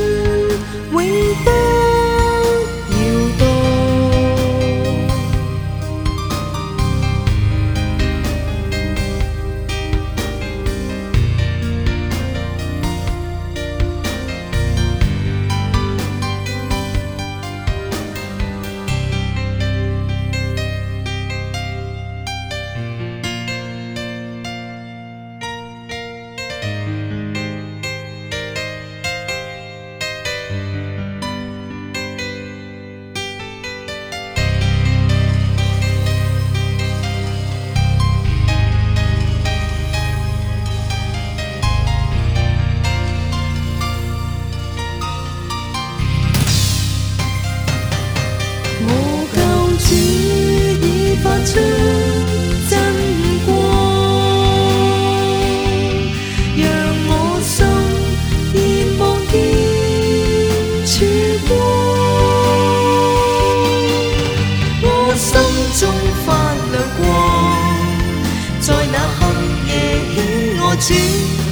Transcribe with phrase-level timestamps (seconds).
[70.87, 70.93] 轉